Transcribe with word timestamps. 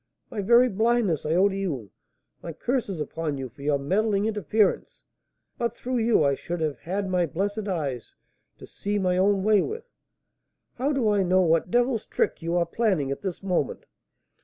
My 0.31 0.41
very 0.41 0.67
blindness 0.67 1.27
I 1.27 1.35
owe 1.35 1.47
to 1.47 1.55
you; 1.55 1.91
my 2.41 2.53
curses 2.53 2.99
upon 2.99 3.37
you 3.37 3.49
for 3.49 3.61
your 3.61 3.77
meddling 3.77 4.25
interference! 4.25 5.03
But 5.59 5.75
through 5.75 5.97
you 5.99 6.23
I 6.23 6.33
should 6.33 6.59
have 6.59 6.79
had 6.79 7.07
my 7.07 7.27
blessed 7.27 7.67
eyes 7.67 8.15
to 8.57 8.65
see 8.65 8.97
my 8.97 9.19
own 9.19 9.43
way 9.43 9.61
with. 9.61 9.85
How 10.73 10.91
do 10.91 11.07
I 11.09 11.21
know 11.21 11.41
what 11.41 11.69
devil's 11.69 12.05
trick 12.07 12.41
you 12.41 12.55
are 12.57 12.65
planning 12.65 13.11
at 13.11 13.21
this 13.21 13.43
moment?" 13.43 13.85